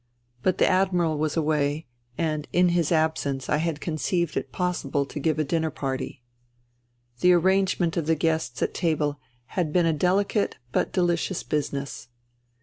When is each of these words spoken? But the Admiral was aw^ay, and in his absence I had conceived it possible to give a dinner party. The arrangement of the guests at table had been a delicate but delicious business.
But 0.41 0.57
the 0.57 0.65
Admiral 0.67 1.19
was 1.19 1.35
aw^ay, 1.35 1.85
and 2.17 2.47
in 2.51 2.69
his 2.69 2.91
absence 2.91 3.49
I 3.49 3.57
had 3.57 3.79
conceived 3.79 4.35
it 4.35 4.51
possible 4.51 5.05
to 5.05 5.19
give 5.19 5.37
a 5.37 5.43
dinner 5.43 5.69
party. 5.69 6.23
The 7.19 7.33
arrangement 7.33 7.95
of 7.97 8.07
the 8.07 8.15
guests 8.15 8.63
at 8.63 8.73
table 8.73 9.19
had 9.53 9.71
been 9.71 9.85
a 9.85 9.93
delicate 9.93 10.57
but 10.71 10.91
delicious 10.91 11.43
business. 11.43 12.07